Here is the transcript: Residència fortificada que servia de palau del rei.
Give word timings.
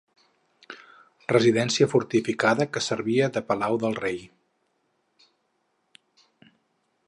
Residència 1.33 1.87
fortificada 1.91 2.67
que 2.77 2.83
servia 2.85 3.29
de 3.37 3.45
palau 3.53 3.79
del 3.83 4.01
rei. 4.03 4.21